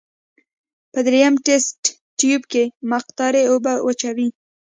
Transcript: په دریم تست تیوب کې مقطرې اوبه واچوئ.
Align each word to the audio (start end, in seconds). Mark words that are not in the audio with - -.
په 0.91 0.99
دریم 1.07 1.33
تست 1.45 1.81
تیوب 2.17 2.43
کې 2.51 2.63
مقطرې 2.91 3.43
اوبه 3.51 3.73
واچوئ. 3.85 4.27